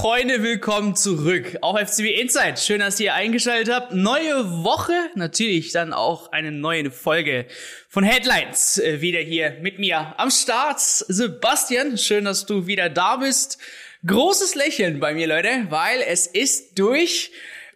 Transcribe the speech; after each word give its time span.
Freunde, 0.00 0.42
willkommen 0.42 0.96
zurück 0.96 1.58
auf 1.60 1.78
FCB 1.78 2.18
Insight. 2.22 2.58
Schön, 2.58 2.80
dass 2.80 2.98
ihr 3.00 3.12
eingeschaltet 3.12 3.74
habt. 3.74 3.92
Neue 3.92 4.64
Woche, 4.64 4.94
natürlich 5.14 5.72
dann 5.72 5.92
auch 5.92 6.32
eine 6.32 6.52
neue 6.52 6.90
Folge 6.90 7.44
von 7.86 8.02
Headlines 8.02 8.78
äh, 8.78 9.02
wieder 9.02 9.18
hier 9.18 9.58
mit 9.60 9.78
mir 9.78 10.14
am 10.16 10.30
Start. 10.30 10.80
Sebastian, 10.80 11.98
schön, 11.98 12.24
dass 12.24 12.46
du 12.46 12.66
wieder 12.66 12.88
da 12.88 13.16
bist. 13.16 13.58
Großes 14.06 14.54
Lächeln 14.54 15.00
bei 15.00 15.12
mir, 15.12 15.26
Leute, 15.26 15.66
weil 15.68 16.00
es 16.00 16.26
ist 16.26 16.78
durch. 16.78 17.30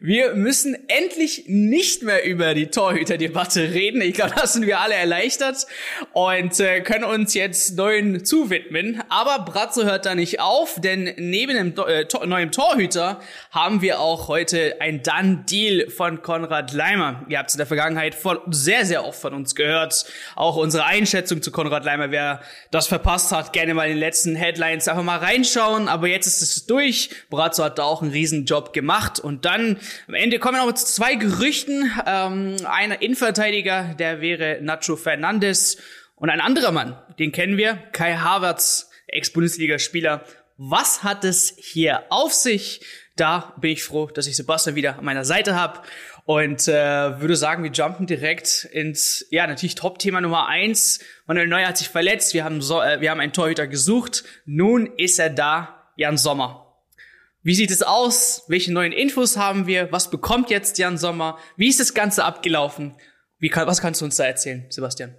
Wir 0.07 0.35
müssen 0.35 0.77
endlich 0.87 1.45
nicht 1.47 2.03
mehr 2.03 2.27
über 2.27 2.53
die 2.53 2.67
Torhüter-Debatte 2.67 3.73
reden. 3.73 4.03
Ich 4.03 4.13
glaube, 4.13 4.35
da 4.37 4.47
sind 4.47 4.67
wir 4.67 4.81
alle 4.81 4.97
erleichtert 4.97 5.67
und 6.13 6.61
äh, 6.61 6.83
können 6.83 7.05
uns 7.05 7.33
jetzt 7.33 7.79
neuen 7.79 8.23
zuwidmen. 8.23 9.03
Aber 9.09 9.47
Bratzo 9.47 9.85
hört 9.85 10.05
da 10.05 10.15
nicht 10.15 10.41
auf, 10.41 10.79
denn 10.79 11.15
neben 11.17 11.57
dem 11.57 11.87
äh, 11.87 12.05
to 12.05 12.23
neuen 12.27 12.53
Torhüter 12.53 13.19
haben 13.51 13.81
wir 13.81 13.99
auch 13.99 14.29
heute 14.29 14.79
ein 14.79 15.03
Done-Deal 15.03 15.89
von 15.89 16.21
Konrad 16.21 16.75
Leimer. 16.75 17.25
Ihr 17.31 17.39
habt 17.39 17.49
es 17.49 17.55
in 17.55 17.59
der 17.61 17.67
Vergangenheit 17.67 18.15
voll, 18.15 18.43
sehr, 18.51 18.85
sehr 18.85 19.07
oft 19.07 19.19
von 19.19 19.33
uns 19.33 19.55
gehört. 19.55 20.05
Auch 20.37 20.57
unsere 20.57 20.85
Einschätzung 20.85 21.41
zu 21.41 21.51
Konrad 21.51 21.87
Leimer. 21.87 22.11
Wer 22.11 22.43
das 22.71 22.89
verpasst 22.89 23.33
hat, 23.33 23.55
gerne 23.55 23.73
mal 23.73 23.85
in 23.85 23.93
den 23.93 24.01
letzten 24.01 24.37
Headlines 24.37 24.87
einfach 24.87 25.03
mal 25.03 25.21
reinschauen. 25.21 25.89
Aber 25.89 26.09
jetzt 26.09 26.27
ist 26.27 26.43
es 26.43 26.67
durch. 26.67 27.09
Bratzo 27.31 27.65
hat 27.65 27.79
da 27.79 27.85
auch 27.85 28.03
einen 28.03 28.11
riesen 28.11 28.45
Job 28.45 28.75
gemacht 28.75 29.19
und 29.19 29.47
dann 29.47 29.79
am 30.09 30.15
Ende 30.15 30.39
kommen 30.39 30.59
noch 30.59 30.73
zu 30.75 30.87
zwei 30.87 31.15
Gerüchten. 31.15 31.91
Ähm, 32.07 32.57
einer 32.65 33.03
Innenverteidiger, 33.03 33.95
der 33.99 34.21
wäre 34.21 34.59
Nacho 34.61 34.97
Fernandes. 34.97 35.79
Und 36.17 36.31
ein 36.31 36.41
anderer 36.41 36.73
Mann, 36.73 36.97
den 37.19 37.33
kennen 37.33 37.57
wir, 37.57 37.75
Kai 37.93 38.17
Havertz, 38.17 38.91
Ex-Bundesligaspieler. 39.09 40.25
Was 40.57 41.03
hat 41.03 41.25
es 41.25 41.55
hier 41.59 42.05
auf 42.11 42.33
sich? 42.33 42.81
Da 43.17 43.55
bin 43.61 43.73
ich 43.73 43.83
froh, 43.83 44.07
dass 44.07 44.27
ich 44.27 44.37
Sebastian 44.37 44.77
wieder 44.77 44.99
an 44.99 45.05
meiner 45.05 45.25
Seite 45.25 45.55
habe. 45.55 45.81
Und 46.27 46.69
äh, 46.69 47.21
würde 47.21 47.37
sagen, 47.37 47.63
wir 47.65 47.71
jumpen 47.71 48.07
direkt 48.07 48.65
ins, 48.73 49.27
ja, 49.31 49.47
natürlich 49.47 49.75
Top-Thema 49.75 50.21
Nummer 50.21 50.49
eins. 50.49 51.01
Manuel 51.27 51.49
Neuer 51.49 51.69
hat 51.69 51.77
sich 51.77 51.91
verletzt. 51.91 52.33
Wir 52.33 52.45
haben, 52.45 52.63
so, 52.63 52.81
äh, 52.81 53.01
wir 53.01 53.11
haben 53.11 53.21
einen 53.21 53.33
Torhüter 53.33 53.67
gesucht. 53.67 54.25
Nun 54.47 54.87
ist 54.97 55.19
er 55.19 55.31
da, 55.31 55.91
Jan 55.97 56.17
Sommer. 56.17 56.64
Wie 57.47 57.55
sieht 57.55 57.71
es 57.71 57.83
aus? 57.83 58.45
Welche 58.49 58.73
neuen 58.73 58.93
Infos 58.93 59.37
haben 59.37 59.67
wir? 59.67 59.93
Was 59.93 60.11
bekommt 60.11 60.49
jetzt 60.49 60.79
Jan 60.79 60.97
Sommer? 60.97 61.37
Wie 61.59 61.69
ist 61.69 61.79
das 61.79 61.93
Ganze 61.93 62.25
abgelaufen? 62.25 62.95
Wie 63.39 63.51
kann, 63.51 63.67
was 63.67 63.83
kannst 63.83 64.01
du 64.01 64.07
uns 64.07 64.17
da 64.17 64.25
erzählen, 64.25 64.65
Sebastian? 64.71 65.15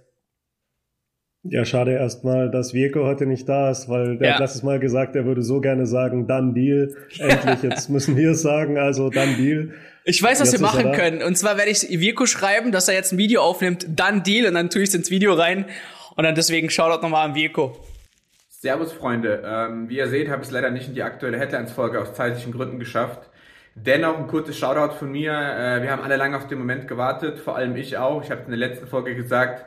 Ja, 1.44 1.64
schade 1.64 1.92
erstmal, 1.92 2.50
dass 2.50 2.74
Wirko 2.74 3.04
heute 3.04 3.26
nicht 3.26 3.48
da 3.48 3.70
ist, 3.70 3.88
weil 3.88 4.18
der 4.18 4.26
ja. 4.26 4.34
hat 4.34 4.40
letztes 4.40 4.64
Mal 4.64 4.80
gesagt, 4.80 5.14
er 5.14 5.24
würde 5.24 5.42
so 5.42 5.60
gerne 5.60 5.86
sagen, 5.86 6.26
dann 6.26 6.52
Deal. 6.52 6.96
Endlich, 7.20 7.62
jetzt 7.62 7.88
müssen 7.90 8.16
wir 8.16 8.32
es 8.32 8.42
sagen, 8.42 8.76
also 8.76 9.08
dann 9.08 9.36
Deal. 9.36 9.72
Ich 10.04 10.20
weiß, 10.20 10.40
was 10.40 10.50
jetzt 10.50 10.60
wir 10.60 10.66
machen 10.66 10.90
können. 10.90 11.22
Und 11.22 11.38
zwar 11.38 11.56
werde 11.56 11.70
ich 11.70 11.88
Wirko 11.88 12.26
schreiben, 12.26 12.72
dass 12.72 12.88
er 12.88 12.94
jetzt 12.94 13.12
ein 13.12 13.18
Video 13.18 13.42
aufnimmt, 13.42 13.86
dann 13.88 14.24
Deal, 14.24 14.48
und 14.48 14.54
dann 14.54 14.68
tue 14.68 14.82
ich 14.82 14.88
es 14.88 14.96
ins 14.96 15.12
Video 15.12 15.34
rein. 15.34 15.66
Und 16.16 16.24
dann 16.24 16.34
deswegen 16.34 16.70
Shoutout 16.70 17.02
nochmal 17.02 17.28
an 17.28 17.36
Wirko. 17.36 17.78
Servus 18.66 18.92
Freunde, 18.92 19.44
ähm, 19.46 19.88
wie 19.88 19.98
ihr 19.98 20.08
seht, 20.08 20.28
habe 20.28 20.42
ich 20.42 20.48
es 20.48 20.52
leider 20.52 20.70
nicht 20.70 20.88
in 20.88 20.94
die 20.94 21.04
aktuelle 21.04 21.38
Headlines-Folge 21.38 22.00
aus 22.00 22.14
zeitlichen 22.14 22.50
Gründen 22.50 22.80
geschafft. 22.80 23.30
Dennoch 23.76 24.18
ein 24.18 24.26
kurzes 24.26 24.58
Shoutout 24.58 24.94
von 24.96 25.12
mir. 25.12 25.30
Äh, 25.30 25.82
wir 25.82 25.92
haben 25.92 26.02
alle 26.02 26.16
lange 26.16 26.36
auf 26.36 26.48
den 26.48 26.58
Moment 26.58 26.88
gewartet, 26.88 27.38
vor 27.38 27.54
allem 27.54 27.76
ich 27.76 27.96
auch. 27.96 28.24
Ich 28.24 28.32
habe 28.32 28.40
in 28.40 28.50
der 28.50 28.58
letzten 28.58 28.88
Folge 28.88 29.14
gesagt, 29.14 29.66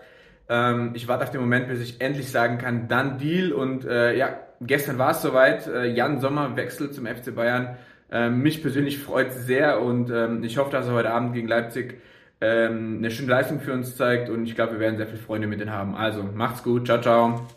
ähm, 0.49 0.91
ich 0.95 1.07
warte 1.07 1.23
auf 1.23 1.31
den 1.31 1.39
Moment, 1.39 1.69
bis 1.69 1.79
ich 1.79 2.01
endlich 2.01 2.29
sagen 2.29 2.57
kann, 2.57 2.89
dann 2.89 3.17
Deal. 3.19 3.53
Und 3.53 3.85
äh, 3.85 4.17
ja, 4.17 4.37
gestern 4.59 4.97
war 4.97 5.11
es 5.11 5.21
soweit. 5.21 5.65
Äh, 5.67 5.85
Jan 5.93 6.19
Sommer 6.19 6.57
wechselt 6.57 6.93
zum 6.93 7.05
FC 7.05 7.33
Bayern. 7.33 7.77
Ähm, 8.11 8.41
mich 8.41 8.61
persönlich 8.61 8.99
freut 8.99 9.31
sehr 9.31 9.81
und 9.81 10.11
ähm, 10.11 10.43
ich 10.43 10.57
hoffe, 10.57 10.71
dass 10.73 10.87
er 10.87 10.93
heute 10.93 11.11
Abend 11.11 11.33
gegen 11.33 11.47
Leipzig 11.47 12.01
ähm, 12.41 12.97
eine 12.97 13.11
schöne 13.11 13.29
Leistung 13.29 13.61
für 13.61 13.71
uns 13.71 13.95
zeigt 13.95 14.29
und 14.29 14.43
ich 14.43 14.55
glaube, 14.55 14.73
wir 14.73 14.81
werden 14.81 14.97
sehr 14.97 15.07
viele 15.07 15.19
Freunde 15.19 15.47
mit 15.47 15.61
ihm 15.61 15.71
haben. 15.71 15.95
Also 15.95 16.21
macht's 16.21 16.63
gut, 16.63 16.85
ciao, 16.85 16.99
ciao. 16.99 17.47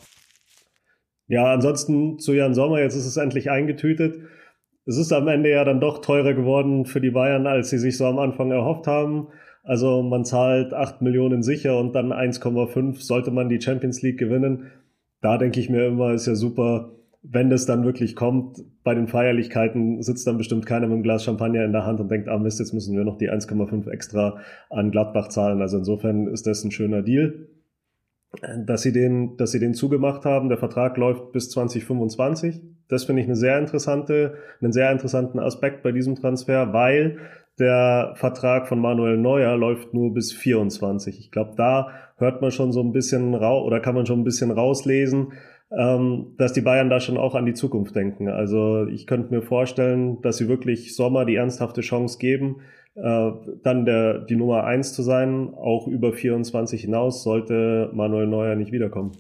Ja, 1.33 1.51
ansonsten 1.51 2.19
zu 2.19 2.35
Jan 2.35 2.53
Sommer, 2.53 2.81
jetzt 2.81 2.95
ist 2.95 3.07
es 3.07 3.17
endlich 3.17 3.51
eingetütet. 3.51 4.21
Es 4.85 4.99
ist 4.99 5.15
am 5.15 5.29
Ende 5.29 5.49
ja 5.49 5.65
dann 5.65 5.81
doch 5.81 6.03
teurer 6.03 6.35
geworden 6.35 6.85
für 6.85 7.01
die 7.01 7.13
Bayern, 7.13 7.47
als 7.47 7.71
sie 7.71 7.79
sich 7.79 7.97
so 7.97 8.05
am 8.05 8.19
Anfang 8.19 8.51
erhofft 8.51 8.87
haben. 8.87 9.29
Also 9.63 10.03
man 10.03 10.27
zahlt 10.27 10.75
8 10.75 11.01
Millionen 11.01 11.43
sicher 11.43 11.81
und 11.81 11.95
dann 11.95 12.13
1,5 12.13 13.01
sollte 13.01 13.31
man 13.31 13.49
die 13.49 13.63
Champions 13.63 14.03
League 14.03 14.19
gewinnen. 14.19 14.73
Da 15.23 15.39
denke 15.39 15.59
ich 15.59 15.71
mir 15.71 15.87
immer, 15.87 16.13
ist 16.13 16.27
ja 16.27 16.35
super, 16.35 16.91
wenn 17.23 17.49
das 17.49 17.65
dann 17.65 17.87
wirklich 17.87 18.15
kommt. 18.15 18.59
Bei 18.85 18.95
den 18.95 19.09
Feierlichkeiten 19.09 20.03
sitzt 20.03 20.27
dann 20.27 20.37
bestimmt 20.37 20.67
keiner 20.67 20.87
mit 20.87 20.97
einem 20.97 21.03
Glas 21.03 21.25
Champagner 21.25 21.65
in 21.65 21.73
der 21.73 21.87
Hand 21.87 21.99
und 21.99 22.11
denkt, 22.11 22.29
ah 22.29 22.37
Mist, 22.37 22.59
jetzt 22.59 22.75
müssen 22.75 22.95
wir 22.95 23.05
noch 23.05 23.17
die 23.17 23.31
1,5 23.31 23.89
extra 23.89 24.37
an 24.69 24.91
Gladbach 24.91 25.29
zahlen. 25.29 25.63
Also 25.63 25.79
insofern 25.79 26.27
ist 26.27 26.47
das 26.47 26.63
ein 26.63 26.73
schöner 26.73 27.01
Deal 27.01 27.49
dass 28.41 28.83
sie 28.83 28.93
den, 28.93 29.37
dass 29.37 29.53
sie 29.53 29.61
den 29.61 29.75
zugemacht 29.75 30.25
haben. 30.25 30.49
Der 30.49 30.59
Vertrag 30.59 30.97
läuft 30.97 31.33
bis 31.33 31.51
2025. 31.51 32.61
Das 32.89 33.05
finde 33.05 33.23
ich 33.23 33.29
eine 33.29 33.37
sehr 33.37 33.59
interessante, 33.59 34.35
einen 34.61 34.73
sehr 34.73 34.91
interessanten 34.91 35.39
Aspekt 35.39 35.83
bei 35.83 35.93
diesem 35.93 36.15
Transfer, 36.15 36.73
weil 36.73 37.19
der 37.59 38.13
Vertrag 38.17 38.67
von 38.67 38.81
Manuel 38.81 39.19
Neuer 39.19 39.57
läuft 39.57 39.93
nur 39.93 40.15
bis 40.15 40.33
24. 40.33 41.19
Ich 41.19 41.31
glaube, 41.31 41.53
da 41.57 41.89
hört 42.17 42.41
man 42.41 42.51
schon 42.51 42.73
so 42.73 42.81
ein 42.81 42.93
bisschen 42.93 43.35
raus 43.35 43.65
oder 43.67 43.81
kann 43.81 43.95
man 43.95 44.07
schon 44.07 44.21
ein 44.21 44.25
bisschen 44.25 44.51
rauslesen, 44.51 45.33
ähm, 45.71 46.35
dass 46.39 46.53
die 46.53 46.61
Bayern 46.63 46.91
da 46.91 47.01
schon 47.01 47.19
auch 47.19 47.35
an 47.35 47.47
die 47.47 47.55
Zukunft 47.55 47.95
denken. 47.95 48.29
Also 48.29 48.87
ich 48.87 49.07
könnte 49.07 49.35
mir 49.35 49.43
vorstellen, 49.43 50.21
dass 50.23 50.39
sie 50.39 50.49
wirklich 50.49 50.97
Sommer 50.97 51.25
die 51.25 51.37
ernsthafte 51.37 51.83
Chance 51.83 52.19
geben, 52.19 52.57
äh, 52.95 53.31
dann 53.63 53.85
der, 53.85 54.19
die 54.19 54.37
Nummer 54.37 54.65
eins 54.65 54.93
zu 54.93 55.03
sein, 55.03 55.55
auch 55.55 55.87
über 55.87 56.13
24 56.13 56.83
hinaus, 56.83 57.23
sollte 57.23 57.91
Manuel 57.93 58.27
Neuer 58.27 58.55
nicht 58.55 58.73
wiederkommen. 58.73 59.13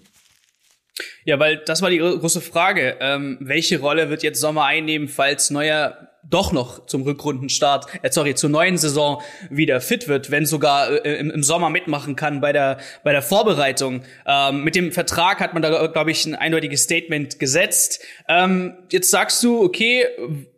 Ja, 1.25 1.39
weil 1.39 1.59
das 1.59 1.83
war 1.83 1.91
die 1.91 1.99
große 1.99 2.41
Frage. 2.41 2.97
Ähm, 3.01 3.39
welche 3.41 3.81
Rolle 3.81 4.11
wird 4.11 4.23
jetzt 4.23 4.41
Sommer 4.41 4.65
einnehmen, 4.65 5.09
falls 5.09 5.51
Neuer 5.51 6.12
doch 6.29 6.53
noch 6.53 6.87
zum 6.87 7.03
Rückrundenstart, 7.03 7.87
äh, 8.03 8.11
sorry, 8.11 8.35
zur 8.35 8.51
neuen 8.51 8.79
Saison 8.79 9.21
wieder 9.51 9.81
fit 9.81 10.09
wird, 10.09 10.31
wenn 10.31 10.47
sogar 10.47 11.05
äh, 11.05 11.17
im, 11.17 11.31
im, 11.31 11.43
Sommer 11.43 11.69
mitmachen 11.69 12.17
kann 12.17 12.41
bei 12.41 12.53
der 12.53 12.79
bei 13.03 13.13
der 13.13 13.23
Vorbereitung. 13.23 14.03
Ähm, 14.27 14.63
mit 14.65 14.75
dem 14.75 14.93
Vertrag 14.93 15.41
hat 15.41 15.53
man 15.53 15.63
da 15.63 15.87
glaube 15.89 16.11
ich 16.11 16.25
ein 16.25 16.35
eindeutiges 16.35 16.85
Statement 16.85 17.39
gesetzt. 17.39 18.01
Ähm, 18.29 18.75
jetzt 18.91 19.11
sagst 19.11 19.43
du, 19.43 19.63
okay, 19.63 20.07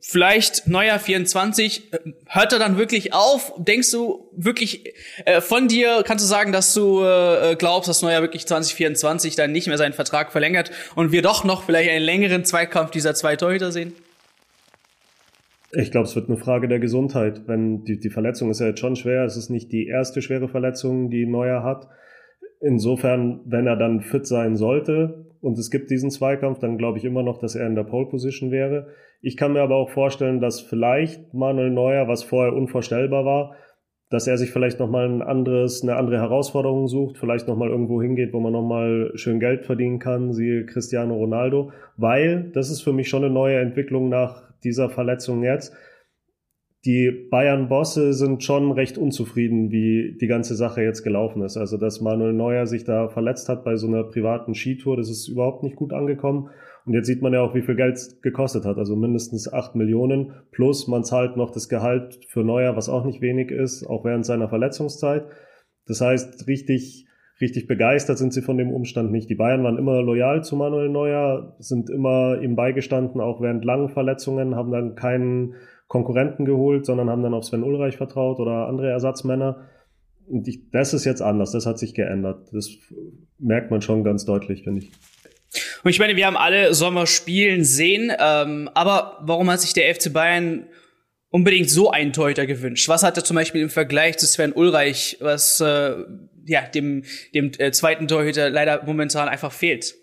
vielleicht 0.00 0.66
neuer 0.66 0.98
24, 0.98 1.90
hört 2.26 2.52
er 2.52 2.58
dann 2.58 2.76
wirklich 2.76 3.14
auf? 3.14 3.54
Denkst 3.56 3.90
du 3.90 4.30
wirklich 4.36 4.94
äh, 5.24 5.40
von 5.40 5.66
dir 5.68 6.04
kannst 6.06 6.22
du 6.24 6.28
sagen, 6.28 6.52
dass 6.52 6.74
du 6.74 7.02
äh, 7.02 7.56
glaubst, 7.58 7.88
dass 7.88 8.02
Neuer 8.02 8.20
wirklich 8.20 8.46
2024 8.46 9.34
dann 9.34 9.52
nicht 9.52 9.66
mehr 9.66 9.78
seinen 9.78 9.94
Vertrag 9.94 10.30
verlängert 10.30 10.70
und 10.94 11.10
wir 11.10 11.22
doch 11.22 11.44
noch 11.44 11.64
vielleicht 11.64 11.90
einen 11.90 12.04
längeren 12.04 12.44
Zweikampf 12.44 12.90
dieser 12.90 13.14
zwei 13.14 13.36
Torhüter 13.36 13.72
sehen? 13.72 13.94
Ich 15.76 15.90
glaube, 15.90 16.06
es 16.06 16.14
wird 16.14 16.28
eine 16.28 16.36
Frage 16.36 16.68
der 16.68 16.78
Gesundheit. 16.78 17.42
Wenn 17.46 17.84
die, 17.84 17.98
die 17.98 18.10
Verletzung 18.10 18.50
ist 18.50 18.60
ja 18.60 18.68
jetzt 18.68 18.80
schon 18.80 18.96
schwer. 18.96 19.24
Es 19.24 19.36
ist 19.36 19.50
nicht 19.50 19.72
die 19.72 19.86
erste 19.86 20.22
schwere 20.22 20.48
Verletzung, 20.48 21.10
die 21.10 21.26
Neuer 21.26 21.62
hat. 21.62 21.88
Insofern, 22.60 23.40
wenn 23.44 23.66
er 23.66 23.76
dann 23.76 24.00
fit 24.00 24.26
sein 24.26 24.56
sollte 24.56 25.26
und 25.40 25.58
es 25.58 25.70
gibt 25.70 25.90
diesen 25.90 26.10
Zweikampf, 26.10 26.58
dann 26.58 26.78
glaube 26.78 26.98
ich 26.98 27.04
immer 27.04 27.22
noch, 27.22 27.38
dass 27.38 27.54
er 27.56 27.66
in 27.66 27.74
der 27.74 27.84
Pole 27.84 28.06
Position 28.06 28.50
wäre. 28.50 28.88
Ich 29.20 29.36
kann 29.36 29.52
mir 29.52 29.62
aber 29.62 29.76
auch 29.76 29.90
vorstellen, 29.90 30.40
dass 30.40 30.60
vielleicht 30.60 31.34
Manuel 31.34 31.70
Neuer, 31.70 32.08
was 32.08 32.22
vorher 32.22 32.54
unvorstellbar 32.54 33.24
war, 33.24 33.56
dass 34.14 34.28
er 34.28 34.38
sich 34.38 34.52
vielleicht 34.52 34.78
nochmal 34.78 35.08
ein 35.08 35.22
anderes, 35.22 35.82
eine 35.82 35.96
andere 35.96 36.18
Herausforderung 36.18 36.86
sucht, 36.86 37.18
vielleicht 37.18 37.48
nochmal 37.48 37.70
irgendwo 37.70 38.00
hingeht, 38.00 38.32
wo 38.32 38.38
man 38.38 38.52
nochmal 38.52 39.10
schön 39.16 39.40
Geld 39.40 39.64
verdienen 39.64 39.98
kann, 39.98 40.32
siehe 40.32 40.66
Cristiano 40.66 41.16
Ronaldo, 41.16 41.72
weil 41.96 42.52
das 42.54 42.70
ist 42.70 42.82
für 42.82 42.92
mich 42.92 43.08
schon 43.08 43.24
eine 43.24 43.34
neue 43.34 43.58
Entwicklung 43.58 44.08
nach 44.08 44.52
dieser 44.62 44.88
Verletzung 44.88 45.42
jetzt. 45.42 45.74
Die 46.84 47.10
Bayern-Bosse 47.28 48.12
sind 48.12 48.44
schon 48.44 48.70
recht 48.70 48.98
unzufrieden, 48.98 49.72
wie 49.72 50.16
die 50.20 50.28
ganze 50.28 50.54
Sache 50.54 50.80
jetzt 50.82 51.02
gelaufen 51.02 51.42
ist. 51.42 51.56
Also, 51.56 51.76
dass 51.76 52.00
Manuel 52.00 52.34
Neuer 52.34 52.66
sich 52.68 52.84
da 52.84 53.08
verletzt 53.08 53.48
hat 53.48 53.64
bei 53.64 53.74
so 53.74 53.88
einer 53.88 54.04
privaten 54.04 54.54
Skitour, 54.54 54.96
das 54.96 55.10
ist 55.10 55.26
überhaupt 55.26 55.64
nicht 55.64 55.74
gut 55.74 55.92
angekommen. 55.92 56.50
Und 56.86 56.92
jetzt 56.94 57.06
sieht 57.06 57.22
man 57.22 57.32
ja 57.32 57.40
auch, 57.40 57.54
wie 57.54 57.62
viel 57.62 57.76
Geld 57.76 57.94
es 57.94 58.20
gekostet 58.20 58.64
hat. 58.64 58.76
Also 58.76 58.94
mindestens 58.94 59.50
acht 59.50 59.74
Millionen. 59.74 60.32
Plus 60.50 60.86
man 60.86 61.04
zahlt 61.04 61.36
noch 61.36 61.50
das 61.50 61.68
Gehalt 61.68 62.20
für 62.28 62.44
Neuer, 62.44 62.76
was 62.76 62.88
auch 62.88 63.04
nicht 63.04 63.20
wenig 63.20 63.50
ist, 63.50 63.86
auch 63.86 64.04
während 64.04 64.26
seiner 64.26 64.48
Verletzungszeit. 64.48 65.24
Das 65.86 66.00
heißt, 66.00 66.46
richtig 66.46 67.06
richtig 67.40 67.66
begeistert 67.66 68.18
sind 68.18 68.32
sie 68.32 68.42
von 68.42 68.56
dem 68.56 68.70
Umstand 68.70 69.10
nicht. 69.10 69.28
Die 69.28 69.34
Bayern 69.34 69.64
waren 69.64 69.78
immer 69.78 70.02
loyal 70.02 70.44
zu 70.44 70.56
Manuel 70.56 70.88
Neuer, 70.88 71.56
sind 71.58 71.90
immer 71.90 72.40
ihm 72.40 72.56
beigestanden, 72.56 73.20
auch 73.20 73.40
während 73.40 73.64
langen 73.64 73.88
Verletzungen, 73.88 74.54
haben 74.54 74.70
dann 74.70 74.94
keinen 74.94 75.54
Konkurrenten 75.88 76.44
geholt, 76.44 76.86
sondern 76.86 77.10
haben 77.10 77.22
dann 77.22 77.34
auf 77.34 77.44
Sven 77.44 77.62
Ulreich 77.62 77.96
vertraut 77.96 78.40
oder 78.40 78.68
andere 78.68 78.90
Ersatzmänner. 78.90 79.68
Und 80.26 80.48
ich, 80.48 80.70
das 80.70 80.94
ist 80.94 81.04
jetzt 81.04 81.20
anders, 81.20 81.52
das 81.52 81.66
hat 81.66 81.78
sich 81.78 81.94
geändert. 81.94 82.48
Das 82.52 82.70
merkt 83.38 83.70
man 83.70 83.82
schon 83.82 84.04
ganz 84.04 84.24
deutlich, 84.24 84.62
finde 84.64 84.80
ich. 84.80 84.92
Und 85.82 85.90
ich 85.90 85.98
meine, 85.98 86.16
wir 86.16 86.26
haben 86.26 86.36
alle 86.36 86.74
Sommer 86.74 87.06
spielen 87.06 87.64
sehen, 87.64 88.12
ähm, 88.18 88.68
aber 88.74 89.18
warum 89.22 89.50
hat 89.50 89.60
sich 89.60 89.72
der 89.72 89.94
FC 89.94 90.12
Bayern 90.12 90.66
unbedingt 91.30 91.70
so 91.70 91.90
einen 91.90 92.12
Torhüter 92.12 92.46
gewünscht? 92.46 92.88
Was 92.88 93.02
hat 93.02 93.16
er 93.16 93.24
zum 93.24 93.34
Beispiel 93.36 93.62
im 93.62 93.70
Vergleich 93.70 94.18
zu 94.18 94.26
Sven 94.26 94.52
Ulreich, 94.52 95.18
was 95.20 95.60
äh, 95.60 95.94
ja 96.46 96.62
dem 96.74 97.04
dem 97.34 97.50
äh, 97.58 97.72
zweiten 97.72 98.08
Torhüter 98.08 98.50
leider 98.50 98.84
momentan 98.84 99.28
einfach 99.28 99.52
fehlt? 99.52 99.94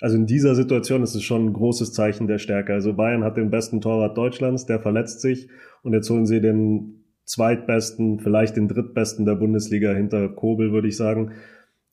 Also 0.00 0.16
in 0.16 0.26
dieser 0.26 0.54
Situation 0.54 1.02
ist 1.02 1.14
es 1.14 1.22
schon 1.22 1.46
ein 1.46 1.52
großes 1.52 1.92
Zeichen 1.92 2.26
der 2.26 2.38
Stärke. 2.38 2.72
Also 2.72 2.94
Bayern 2.94 3.22
hat 3.22 3.36
den 3.36 3.50
besten 3.50 3.80
Torwart 3.80 4.16
Deutschlands, 4.16 4.66
der 4.66 4.80
verletzt 4.80 5.20
sich 5.20 5.48
und 5.82 5.92
jetzt 5.92 6.10
holen 6.10 6.26
sie 6.26 6.40
den 6.40 7.04
zweitbesten, 7.24 8.18
vielleicht 8.18 8.56
den 8.56 8.66
drittbesten 8.66 9.24
der 9.26 9.36
Bundesliga 9.36 9.92
hinter 9.92 10.28
Kobel, 10.28 10.72
würde 10.72 10.88
ich 10.88 10.96
sagen 10.96 11.32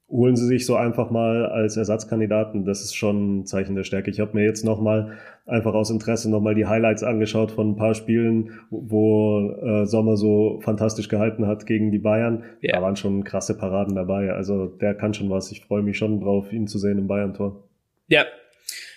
holen 0.09 0.35
sie 0.35 0.45
sich 0.45 0.65
so 0.65 0.75
einfach 0.75 1.11
mal 1.11 1.45
als 1.45 1.77
Ersatzkandidaten. 1.77 2.65
Das 2.65 2.81
ist 2.81 2.95
schon 2.95 3.39
ein 3.39 3.45
Zeichen 3.45 3.75
der 3.75 3.83
Stärke. 3.83 4.09
Ich 4.09 4.19
habe 4.19 4.35
mir 4.35 4.43
jetzt 4.43 4.65
nochmal 4.65 5.17
einfach 5.45 5.73
aus 5.73 5.91
Interesse 5.91 6.29
nochmal 6.29 6.55
die 6.55 6.65
Highlights 6.65 7.03
angeschaut 7.03 7.51
von 7.51 7.71
ein 7.71 7.75
paar 7.75 7.93
Spielen, 7.93 8.59
wo 8.71 9.51
äh, 9.61 9.85
Sommer 9.85 10.17
so 10.17 10.59
fantastisch 10.61 11.09
gehalten 11.09 11.45
hat 11.45 11.65
gegen 11.65 11.91
die 11.91 11.99
Bayern. 11.99 12.43
Ja. 12.61 12.77
Da 12.77 12.81
waren 12.81 12.95
schon 12.95 13.23
krasse 13.23 13.57
Paraden 13.57 13.95
dabei. 13.95 14.31
Also 14.31 14.65
der 14.65 14.95
kann 14.95 15.13
schon 15.13 15.29
was. 15.29 15.51
Ich 15.51 15.61
freue 15.61 15.83
mich 15.83 15.97
schon 15.97 16.19
drauf, 16.21 16.51
ihn 16.51 16.67
zu 16.67 16.79
sehen 16.79 16.97
im 16.97 17.07
Bayern-Tor. 17.07 17.63
Ja, 18.07 18.25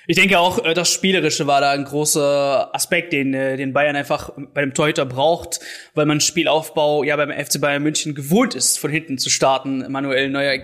ich 0.06 0.16
denke 0.16 0.38
auch, 0.38 0.64
äh, 0.64 0.74
das 0.74 0.92
Spielerische 0.92 1.46
war 1.46 1.60
da 1.60 1.70
ein 1.70 1.84
großer 1.84 2.74
Aspekt, 2.74 3.12
den, 3.12 3.34
äh, 3.34 3.56
den 3.56 3.72
Bayern 3.72 3.96
einfach 3.96 4.30
bei 4.52 4.60
dem 4.60 4.74
Torhüter 4.74 5.06
braucht, 5.06 5.60
weil 5.94 6.06
man 6.06 6.20
Spielaufbau 6.20 7.04
ja 7.04 7.16
beim 7.16 7.30
FC 7.30 7.60
Bayern 7.60 7.82
München 7.82 8.14
gewohnt 8.14 8.54
ist, 8.54 8.78
von 8.78 8.90
hinten 8.90 9.18
zu 9.18 9.30
starten. 9.30 9.90
Manuel 9.90 10.30
Neuer 10.30 10.58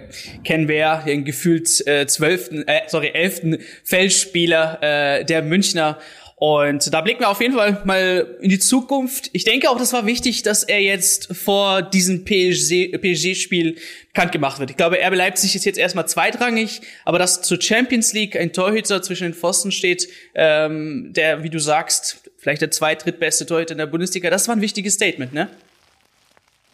kennen 0.45 0.69
wir 0.69 0.77
ja, 0.77 1.03
den 1.03 1.25
gefühlt 1.25 1.87
äh, 1.87 2.07
zwölften, 2.07 2.67
äh, 2.67 2.81
sorry, 2.89 3.11
elften 3.15 3.59
Feldspieler 3.85 4.79
äh, 4.83 5.25
der 5.25 5.43
Münchner. 5.43 5.99
Und 6.41 6.95
da 6.95 7.01
blicken 7.01 7.21
wir 7.21 7.31
auf 7.31 7.41
jeden 7.41 7.55
Fall 7.55 7.83
mal 7.85 8.37
in 8.41 8.49
die 8.49 8.61
Zukunft. 8.61 9.29
Ich 9.33 9.43
denke 9.43 9.69
auch, 9.71 9.77
das 9.77 9.93
war 9.93 10.07
wichtig, 10.07 10.45
dass 10.45 10.63
er 10.63 10.81
jetzt 10.81 11.37
vor 11.37 11.83
diesem 11.83 12.25
PSG-Spiel 12.25 13.77
bekannt 14.13 14.31
gemacht 14.31 14.61
wird. 14.61 14.71
Ich 14.71 14.77
glaube, 14.77 14.99
RB 15.05 15.17
Leipzig 15.17 15.57
ist 15.57 15.65
jetzt 15.65 15.79
erstmal 15.79 16.07
zweitrangig, 16.07 16.81
aber 17.05 17.19
dass 17.19 17.43
zur 17.43 17.61
Champions 17.61 18.13
League 18.13 18.37
ein 18.37 18.53
Torhüter 18.53 19.03
zwischen 19.03 19.25
den 19.25 19.35
Pfosten 19.35 19.73
steht, 19.73 20.09
ähm, 20.37 21.13
der, 21.13 21.43
wie 21.43 21.51
du 21.51 21.59
sagst, 21.59 22.23
vielleicht 22.37 22.63
der 22.63 22.71
zweit-, 22.71 23.05
drittbeste 23.05 23.45
Torhüter 23.45 23.73
in 23.73 23.79
der 23.79 23.87
Bundesliga, 23.87 24.31
das 24.31 24.47
war 24.47 24.55
ein 24.55 24.61
wichtiges 24.61 24.95
Statement, 24.95 25.33
ne? 25.35 25.49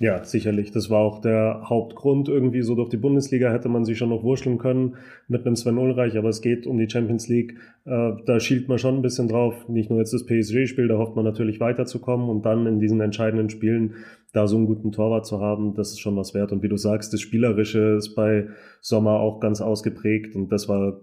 Ja, 0.00 0.25
sicherlich. 0.25 0.73
Das 0.73 0.91
war 0.91 0.99
auch 0.99 1.20
der 1.20 1.62
Hauptgrund. 1.64 2.29
Irgendwie 2.29 2.62
so 2.62 2.75
durch 2.75 2.88
die 2.88 2.96
Bundesliga 2.96 3.52
hätte 3.52 3.69
man 3.69 3.85
sich 3.85 3.96
schon 3.96 4.08
noch 4.08 4.25
wurschteln 4.25 4.58
können 4.58 4.96
mit 5.29 5.46
einem 5.46 5.55
Sven 5.55 5.79
Ulreich, 5.79 6.19
aber 6.19 6.31
es 6.31 6.43
geht 6.43 6.67
um 6.67 6.79
die 6.79 6.91
Champions 6.91 7.29
League. 7.29 7.55
Äh, 7.85 8.12
da 8.26 8.41
schielt 8.41 8.69
man 8.69 8.79
schon 8.79 8.96
ein 8.96 9.02
bisschen 9.02 9.29
drauf. 9.29 9.69
Nicht 9.69 9.91
nur 9.91 10.00
jetzt 10.00 10.12
das 10.12 10.26
PSG-Spiel, 10.26 10.88
da 10.88 10.99
hofft 10.99 11.14
man 11.14 11.25
natürlich 11.25 11.61
weiterzukommen 11.61 12.29
und 12.29 12.44
dann 12.44 12.67
in 12.67 12.81
diesen 12.81 13.00
entscheidenden 13.00 13.50
Spielen 13.50 13.94
da 14.32 14.49
so 14.49 14.56
einen 14.56 14.67
guten 14.67 14.91
Torwart 14.91 15.26
zu 15.26 15.41
haben, 15.41 15.75
das 15.75 15.91
ist 15.91 16.00
schon 16.00 16.17
was 16.17 16.35
wert. 16.35 16.50
Und 16.50 16.64
wie 16.64 16.69
du 16.69 16.76
sagst, 16.76 17.12
das 17.12 17.20
Spielerische 17.20 17.94
ist 17.96 18.17
bei 18.17 18.49
Sommer 18.81 19.20
auch 19.20 19.38
ganz 19.38 19.61
ausgeprägt 19.61 20.35
und 20.35 20.50
das 20.50 20.69
war 20.69 21.00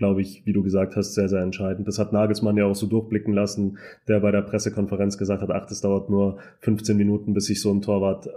glaube 0.00 0.22
ich, 0.22 0.46
wie 0.46 0.54
du 0.54 0.62
gesagt 0.62 0.96
hast, 0.96 1.12
sehr, 1.12 1.28
sehr 1.28 1.42
entscheidend. 1.42 1.86
Das 1.86 1.98
hat 1.98 2.14
Nagelsmann 2.14 2.56
ja 2.56 2.64
auch 2.64 2.74
so 2.74 2.86
durchblicken 2.86 3.34
lassen, 3.34 3.76
der 4.08 4.20
bei 4.20 4.30
der 4.30 4.40
Pressekonferenz 4.40 5.18
gesagt 5.18 5.42
hat, 5.42 5.50
ach, 5.50 5.66
das 5.66 5.82
dauert 5.82 6.08
nur 6.08 6.38
15 6.60 6.96
Minuten, 6.96 7.34
bis 7.34 7.44
sich 7.44 7.60
so 7.60 7.70
ein 7.70 7.82
Torwart 7.82 8.30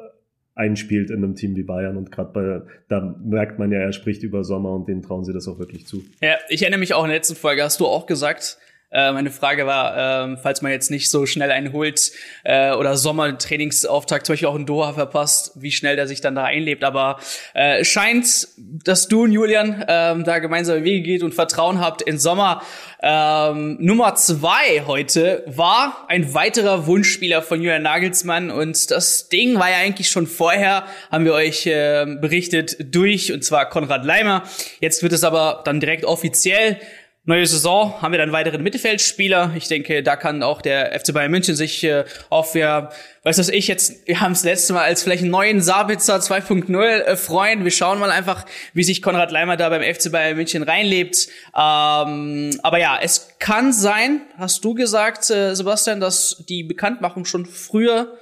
einspielt 0.56 1.10
in 1.10 1.24
einem 1.24 1.36
Team 1.36 1.56
wie 1.56 1.64
Bayern 1.64 1.96
und 1.96 2.12
gerade 2.12 2.32
bei 2.34 2.62
da 2.90 3.16
merkt 3.24 3.60
man 3.60 3.72
ja, 3.72 3.80
er 3.80 3.94
spricht 3.94 4.24
über 4.24 4.44
Sommer 4.44 4.74
und 4.74 4.90
denen 4.90 5.02
trauen 5.02 5.24
sie 5.24 5.32
das 5.32 5.48
auch 5.48 5.58
wirklich 5.58 5.88
zu. 5.88 6.04
Ja, 6.22 6.36
ich 6.50 6.64
erinnere 6.64 6.82
mich 6.82 6.94
auch 6.94 7.04
in 7.04 7.10
der 7.10 7.18
letzten 7.18 7.36
Folge, 7.36 7.64
hast 7.64 7.80
du 7.80 7.88
auch 7.88 8.06
gesagt, 8.06 8.58
äh, 8.94 9.12
meine 9.12 9.32
Frage 9.32 9.66
war, 9.66 10.34
äh, 10.34 10.38
falls 10.38 10.62
man 10.62 10.72
jetzt 10.72 10.92
nicht 10.92 11.10
so 11.10 11.26
schnell 11.26 11.52
einen 11.52 11.74
holt 11.74 12.12
äh, 12.44 12.72
oder 12.74 12.96
Sommertrainingsauftakt 12.96 14.26
zum 14.26 14.34
Beispiel 14.34 14.48
auch 14.48 14.56
in 14.56 14.66
Doha 14.66 14.94
verpasst, 14.94 15.52
wie 15.56 15.72
schnell 15.72 15.96
der 15.96 16.08
sich 16.08 16.22
dann 16.22 16.36
da 16.36 16.44
einlebt. 16.44 16.84
Aber 16.84 17.20
äh, 17.54 17.84
scheint, 17.84 18.48
dass 18.58 19.08
du 19.08 19.24
und 19.24 19.32
Julian 19.32 19.82
äh, 19.82 20.24
da 20.24 20.40
gemeinsame 20.40 20.84
Wege 20.84 21.02
geht 21.02 21.24
und 21.24 21.34
Vertrauen 21.34 21.80
habt 21.80 22.04
in 22.04 22.20
Sommer. 22.20 22.62
Ähm, 23.02 23.78
Nummer 23.80 24.16
zwei 24.16 24.84
heute 24.86 25.44
war 25.48 26.06
ein 26.08 26.34
weiterer 26.34 26.86
Wunschspieler 26.86 27.42
von 27.42 27.62
Julian 27.62 27.82
Nagelsmann 27.82 28.52
und 28.52 28.92
das 28.92 29.28
Ding 29.28 29.60
war 29.60 29.70
ja 29.70 29.78
eigentlich 29.78 30.10
schon 30.10 30.28
vorher, 30.28 30.86
haben 31.12 31.26
wir 31.26 31.34
euch 31.34 31.66
äh, 31.66 32.06
berichtet, 32.22 32.78
durch 32.80 33.34
und 33.34 33.44
zwar 33.44 33.70
Konrad 33.70 34.06
Leimer. 34.06 34.44
Jetzt 34.80 35.02
wird 35.04 35.14
es 35.14 35.24
aber 35.24 35.62
dann 35.66 35.80
direkt 35.80 36.06
offiziell. 36.06 36.80
Neue 37.26 37.48
Saison 37.48 38.02
haben 38.02 38.12
wir 38.12 38.18
dann 38.18 38.34
weiteren 38.34 38.62
Mittelfeldspieler. 38.64 39.54
Ich 39.56 39.70
denke, 39.70 40.04
da 40.04 40.18
kann 40.18 40.44
auch 40.44 40.62
der 40.62 41.00
FC 41.00 41.14
Bayern 41.14 41.32
München 41.32 41.56
sich 41.56 41.82
äh, 41.86 42.04
auf, 42.30 42.54
ja, 42.54 42.92
weiß 43.24 43.38
was 43.38 43.48
ich 43.48 43.70
jetzt, 43.70 44.06
wir 44.06 44.20
haben 44.20 44.34
es 44.34 44.44
letzte 44.44 44.74
Mal 44.74 44.84
als 44.84 45.04
vielleicht 45.04 45.22
einen 45.22 45.32
neuen 45.32 45.62
Sabitzer 45.62 46.18
2.0 46.18 46.84
äh, 46.84 47.16
freuen. 47.16 47.64
Wir 47.64 47.72
schauen 47.72 47.98
mal 48.00 48.12
einfach, 48.12 48.46
wie 48.74 48.84
sich 48.84 49.02
Konrad 49.02 49.32
Leimer 49.32 49.56
da 49.56 49.70
beim 49.70 49.82
FC 49.82 50.12
Bayern 50.12 50.36
München 50.36 50.64
reinlebt. 50.64 51.30
Ähm, 51.56 52.60
aber 52.62 52.80
ja, 52.80 53.00
es 53.02 53.30
kann 53.40 53.72
sein, 53.72 54.20
hast 54.38 54.66
du 54.66 54.74
gesagt, 54.74 55.30
äh, 55.30 55.56
Sebastian, 55.56 56.02
dass 56.02 56.44
die 56.50 56.64
Bekanntmachung 56.64 57.24
schon 57.24 57.46
früher 57.46 58.18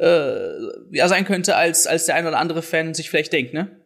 äh, 0.00 0.48
ja 0.90 1.06
sein 1.06 1.24
könnte, 1.26 1.54
als, 1.54 1.86
als 1.86 2.06
der 2.06 2.16
ein 2.16 2.26
oder 2.26 2.38
andere 2.38 2.62
Fan 2.62 2.92
sich 2.92 3.08
vielleicht 3.08 3.32
denkt, 3.32 3.54
ne? 3.54 3.81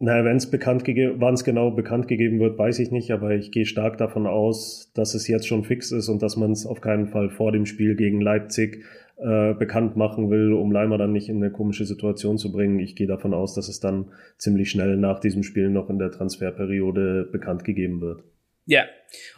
Naja, 0.00 0.24
wenn 0.24 0.36
es 0.36 0.48
bekannt 0.48 0.84
gegeben, 0.84 1.16
wann 1.18 1.34
es 1.34 1.42
genau 1.42 1.72
bekannt 1.72 2.06
gegeben 2.06 2.38
wird, 2.38 2.56
weiß 2.56 2.78
ich 2.78 2.92
nicht, 2.92 3.10
aber 3.10 3.32
ich 3.34 3.50
gehe 3.50 3.66
stark 3.66 3.98
davon 3.98 4.28
aus, 4.28 4.92
dass 4.94 5.14
es 5.14 5.26
jetzt 5.26 5.48
schon 5.48 5.64
fix 5.64 5.90
ist 5.90 6.08
und 6.08 6.22
dass 6.22 6.36
man 6.36 6.52
es 6.52 6.66
auf 6.66 6.80
keinen 6.80 7.08
Fall 7.08 7.30
vor 7.30 7.50
dem 7.50 7.66
Spiel 7.66 7.96
gegen 7.96 8.20
Leipzig 8.20 8.84
äh, 9.16 9.54
bekannt 9.54 9.96
machen 9.96 10.30
will, 10.30 10.52
um 10.52 10.70
Leimer 10.70 10.98
dann 10.98 11.12
nicht 11.12 11.28
in 11.28 11.38
eine 11.38 11.50
komische 11.50 11.84
Situation 11.84 12.38
zu 12.38 12.52
bringen. 12.52 12.78
Ich 12.78 12.94
gehe 12.94 13.08
davon 13.08 13.34
aus, 13.34 13.54
dass 13.54 13.68
es 13.68 13.80
dann 13.80 14.12
ziemlich 14.36 14.70
schnell 14.70 14.96
nach 14.96 15.18
diesem 15.18 15.42
Spiel 15.42 15.68
noch 15.68 15.90
in 15.90 15.98
der 15.98 16.12
Transferperiode 16.12 17.28
bekannt 17.32 17.64
gegeben 17.64 18.00
wird. 18.00 18.22
Ja. 18.68 18.84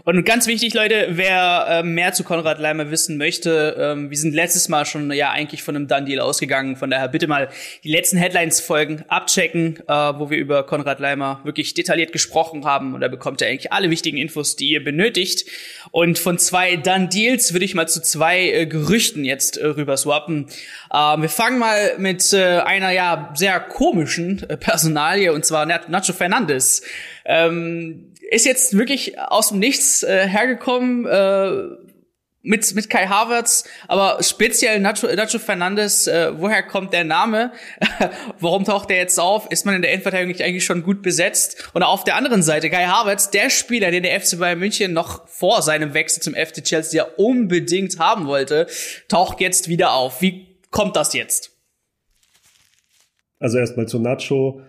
Und 0.05 0.25
ganz 0.25 0.49
wichtig, 0.49 0.75
Leute, 0.75 1.11
wer 1.11 1.67
äh, 1.69 1.83
mehr 1.85 2.13
zu 2.13 2.25
Konrad 2.25 2.59
Leimer 2.59 2.91
wissen 2.91 3.17
möchte, 3.17 3.77
ähm, 3.79 4.11
wir 4.11 4.17
sind 4.17 4.35
letztes 4.35 4.69
Mal 4.69 4.85
schon 4.85 5.13
ja 5.13 5.31
eigentlich 5.31 5.63
von 5.63 5.77
einem 5.77 5.87
Done-Deal 5.87 6.19
ausgegangen. 6.19 6.75
Von 6.75 6.91
daher 6.91 7.07
bitte 7.07 7.29
mal 7.29 7.49
die 7.85 7.93
letzten 7.93 8.17
Headlines-Folgen 8.17 9.05
abchecken, 9.07 9.79
äh, 9.87 9.93
wo 9.93 10.29
wir 10.29 10.39
über 10.39 10.67
Konrad 10.67 10.99
Leimer 10.99 11.41
wirklich 11.45 11.75
detailliert 11.75 12.11
gesprochen 12.11 12.65
haben. 12.65 12.95
Und 12.95 13.03
da 13.03 13.09
bekommt 13.09 13.41
ihr 13.41 13.47
eigentlich 13.47 13.73
alle 13.73 13.91
wichtigen 13.91 14.17
Infos, 14.17 14.57
die 14.57 14.71
ihr 14.71 14.83
benötigt. 14.83 15.49
Und 15.93 16.19
von 16.19 16.39
zwei 16.39 16.75
Done-Deals 16.75 17.53
würde 17.53 17.65
ich 17.65 17.77
mal 17.77 17.87
zu 17.87 18.03
zwei 18.03 18.51
äh, 18.51 18.67
Gerüchten 18.67 19.25
jetzt 19.25 19.59
äh, 19.59 19.67
rüber 19.67 19.97
swappen. 19.97 20.49
Ähm, 20.93 21.23
wir 21.23 21.29
fangen 21.29 21.61
mal 21.61 21.97
mit 21.99 22.33
äh, 22.33 22.59
einer 22.59 22.91
ja 22.91 23.33
sehr 23.37 23.61
komischen 23.61 24.43
äh, 24.49 24.57
Personalie, 24.57 25.33
und 25.33 25.45
zwar 25.45 25.67
Nacho 25.67 26.13
Fernandes. 26.13 26.83
Ähm, 27.25 28.10
ist 28.31 28.47
jetzt 28.47 28.79
wirklich 28.79 29.19
aus 29.19 29.49
dem 29.49 29.59
Nichts 29.59 30.03
äh, 30.03 30.27
hergekommen 30.27 31.05
äh, 31.05 31.91
mit 32.43 32.75
mit 32.75 32.89
Kai 32.89 33.07
Havertz, 33.07 33.65
aber 33.87 34.23
speziell 34.23 34.81
Nacho, 34.81 35.09
Nacho 35.15 35.39
Fernandes. 35.39 36.07
Äh, 36.07 36.33
woher 36.39 36.63
kommt 36.63 36.93
der 36.95 37.05
Name? 37.05 37.53
Warum 38.41 38.65
taucht 38.65 38.89
der 38.89 38.97
jetzt 38.97 39.19
auf? 39.19 39.51
Ist 39.51 39.67
man 39.67 39.75
in 39.75 39.83
der 39.83 39.93
Endverteidigung 39.93 40.29
nicht 40.29 40.43
eigentlich 40.43 40.65
schon 40.65 40.83
gut 40.83 41.03
besetzt? 41.03 41.71
Und 41.75 41.83
auf 41.83 42.05
der 42.05 42.15
anderen 42.17 42.43
Seite 42.43 42.71
Kai 42.71 42.87
Havertz, 42.87 43.31
der 43.31 43.51
Spieler, 43.51 43.91
den 43.91 44.05
der 44.05 44.19
FC 44.19 44.39
Bayern 44.39 44.59
München 44.59 44.93
noch 44.95 45.29
vor 45.29 45.61
seinem 45.61 45.93
Wechsel 45.93 46.23
zum 46.23 46.35
FC 46.35 46.65
Chelsea 46.65 47.05
ja 47.05 47.11
unbedingt 47.17 47.99
haben 47.99 48.27
wollte, 48.27 48.69
taucht 49.09 49.41
jetzt 49.41 49.69
wieder 49.69 49.93
auf. 49.93 50.23
Wie 50.23 50.57
kommt 50.71 50.97
das 50.97 51.13
jetzt? 51.13 51.51
Also 53.41 53.59
erstmal 53.59 53.87
zu 53.87 53.99
Nacho 53.99 54.63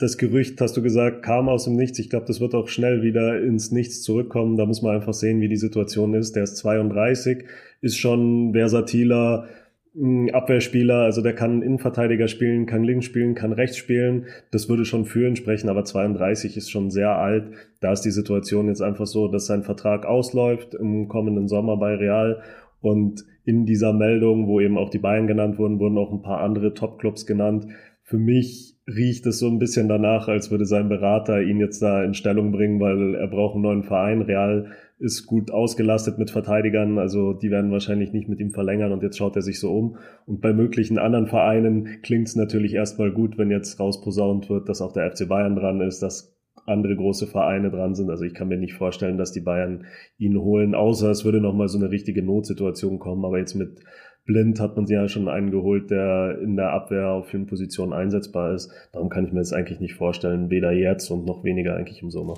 das 0.00 0.16
Gerücht, 0.16 0.60
hast 0.60 0.76
du 0.76 0.82
gesagt, 0.82 1.22
kam 1.22 1.48
aus 1.48 1.64
dem 1.64 1.76
Nichts. 1.76 1.98
Ich 1.98 2.08
glaube, 2.08 2.26
das 2.26 2.40
wird 2.40 2.54
auch 2.54 2.68
schnell 2.68 3.02
wieder 3.02 3.40
ins 3.42 3.70
Nichts 3.70 4.02
zurückkommen. 4.02 4.56
Da 4.56 4.64
muss 4.64 4.80
man 4.80 4.94
einfach 4.94 5.12
sehen, 5.12 5.40
wie 5.40 5.48
die 5.48 5.56
Situation 5.56 6.14
ist. 6.14 6.36
Der 6.36 6.44
ist 6.44 6.56
32, 6.56 7.44
ist 7.82 7.98
schon 7.98 8.52
versatiler 8.54 9.46
hm, 9.94 10.30
Abwehrspieler, 10.32 11.02
also 11.02 11.20
der 11.20 11.34
kann 11.34 11.62
Innenverteidiger 11.62 12.28
spielen, 12.28 12.64
kann 12.64 12.84
links 12.84 13.04
spielen, 13.04 13.34
kann 13.34 13.52
rechts 13.52 13.76
spielen. 13.76 14.26
Das 14.52 14.68
würde 14.68 14.84
schon 14.84 15.04
für 15.04 15.26
ihn 15.26 15.36
sprechen, 15.36 15.68
aber 15.68 15.84
32 15.84 16.56
ist 16.56 16.70
schon 16.70 16.90
sehr 16.90 17.16
alt. 17.16 17.50
Da 17.80 17.92
ist 17.92 18.02
die 18.02 18.10
Situation 18.10 18.68
jetzt 18.68 18.82
einfach 18.82 19.06
so, 19.06 19.28
dass 19.28 19.46
sein 19.46 19.64
Vertrag 19.64 20.06
ausläuft 20.06 20.74
im 20.74 21.08
kommenden 21.08 21.48
Sommer 21.48 21.76
bei 21.76 21.94
Real 21.94 22.40
und 22.80 23.24
in 23.44 23.66
dieser 23.66 23.92
Meldung, 23.92 24.46
wo 24.46 24.60
eben 24.60 24.78
auch 24.78 24.90
die 24.90 24.98
Bayern 24.98 25.26
genannt 25.26 25.58
wurden, 25.58 25.78
wurden 25.78 25.98
auch 25.98 26.12
ein 26.12 26.22
paar 26.22 26.40
andere 26.40 26.72
Topclubs 26.72 27.26
genannt. 27.26 27.66
Für 28.02 28.18
mich 28.18 28.79
riecht 28.96 29.26
es 29.26 29.38
so 29.38 29.48
ein 29.48 29.58
bisschen 29.58 29.88
danach, 29.88 30.28
als 30.28 30.50
würde 30.50 30.64
sein 30.64 30.88
Berater 30.88 31.42
ihn 31.42 31.58
jetzt 31.58 31.80
da 31.82 32.02
in 32.02 32.14
Stellung 32.14 32.52
bringen, 32.52 32.80
weil 32.80 33.14
er 33.14 33.28
braucht 33.28 33.54
einen 33.54 33.62
neuen 33.62 33.82
Verein. 33.82 34.22
Real 34.22 34.72
ist 34.98 35.26
gut 35.26 35.50
ausgelastet 35.50 36.18
mit 36.18 36.30
Verteidigern, 36.30 36.98
also 36.98 37.32
die 37.32 37.50
werden 37.50 37.70
wahrscheinlich 37.70 38.12
nicht 38.12 38.28
mit 38.28 38.40
ihm 38.40 38.50
verlängern 38.50 38.92
und 38.92 39.02
jetzt 39.02 39.16
schaut 39.16 39.36
er 39.36 39.42
sich 39.42 39.58
so 39.58 39.72
um. 39.72 39.96
Und 40.26 40.40
bei 40.40 40.52
möglichen 40.52 40.98
anderen 40.98 41.26
Vereinen 41.26 42.02
klingt 42.02 42.28
es 42.28 42.36
natürlich 42.36 42.74
erstmal 42.74 43.10
gut, 43.10 43.38
wenn 43.38 43.50
jetzt 43.50 43.80
rausposaunt 43.80 44.50
wird, 44.50 44.68
dass 44.68 44.82
auch 44.82 44.92
der 44.92 45.10
FC 45.10 45.26
Bayern 45.28 45.56
dran 45.56 45.80
ist, 45.80 46.00
dass 46.02 46.36
andere 46.66 46.96
große 46.96 47.26
Vereine 47.26 47.70
dran 47.70 47.94
sind. 47.94 48.10
Also 48.10 48.24
ich 48.24 48.34
kann 48.34 48.48
mir 48.48 48.58
nicht 48.58 48.74
vorstellen, 48.74 49.18
dass 49.18 49.32
die 49.32 49.40
Bayern 49.40 49.86
ihn 50.18 50.38
holen, 50.38 50.74
außer 50.74 51.10
es 51.10 51.24
würde 51.24 51.40
nochmal 51.40 51.68
so 51.68 51.78
eine 51.78 51.90
richtige 51.90 52.22
Notsituation 52.22 52.98
kommen. 52.98 53.24
Aber 53.24 53.38
jetzt 53.38 53.54
mit 53.54 53.80
Blind 54.24 54.60
hat 54.60 54.76
man 54.76 54.86
sie 54.86 54.94
ja 54.94 55.08
schon 55.08 55.28
einen 55.28 55.50
geholt, 55.50 55.90
der 55.90 56.38
in 56.40 56.56
der 56.56 56.70
Abwehr 56.70 57.08
auf 57.08 57.28
vielen 57.28 57.46
Positionen 57.46 57.92
einsetzbar 57.92 58.54
ist. 58.54 58.70
Darum 58.92 59.08
kann 59.08 59.26
ich 59.26 59.32
mir 59.32 59.40
das 59.40 59.52
eigentlich 59.52 59.80
nicht 59.80 59.94
vorstellen, 59.94 60.50
weder 60.50 60.72
jetzt 60.72 61.10
und 61.10 61.26
noch 61.26 61.42
weniger 61.44 61.74
eigentlich 61.76 62.02
im 62.02 62.10
Sommer. 62.10 62.34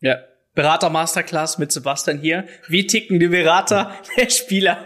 Ja, 0.00 0.18
Berater 0.54 0.90
Masterclass 0.90 1.56
mit 1.56 1.72
Sebastian 1.72 2.18
hier. 2.18 2.44
Wie 2.68 2.86
ticken 2.86 3.18
die 3.18 3.28
Berater 3.28 3.94
der 4.18 4.28
Spieler? 4.28 4.84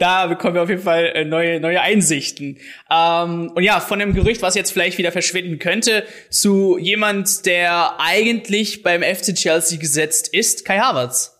Da 0.00 0.26
bekommen 0.26 0.56
wir 0.56 0.62
auf 0.62 0.70
jeden 0.70 0.82
Fall 0.82 1.12
äh, 1.14 1.24
neue, 1.24 1.60
neue 1.60 1.80
Einsichten. 1.80 2.58
Ähm, 2.90 3.52
und 3.54 3.62
ja, 3.62 3.78
von 3.78 4.00
dem 4.00 4.12
Gerücht, 4.12 4.42
was 4.42 4.56
jetzt 4.56 4.72
vielleicht 4.72 4.98
wieder 4.98 5.12
verschwinden 5.12 5.60
könnte, 5.60 6.02
zu 6.30 6.78
jemand, 6.78 7.46
der 7.46 8.00
eigentlich 8.00 8.82
beim 8.82 9.02
FC 9.02 9.36
Chelsea 9.36 9.78
gesetzt 9.78 10.34
ist, 10.34 10.64
Kai 10.64 10.78
Havertz. 10.78 11.38